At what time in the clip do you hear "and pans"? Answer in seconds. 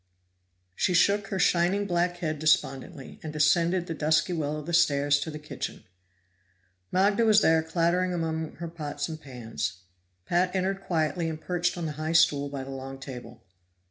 9.07-9.81